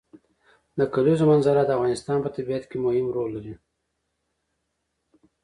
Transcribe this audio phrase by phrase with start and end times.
[0.77, 3.55] د کلیزو منظره د افغانستان په طبیعت کې مهم رول لري.